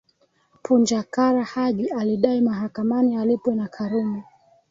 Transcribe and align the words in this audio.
Punja 0.63 1.03
Kara 1.03 1.43
Haji 1.43 1.89
alidai 1.89 2.41
mahakamani 2.41 3.17
alipwe 3.17 3.55
na 3.55 3.67
Karume 3.67 4.23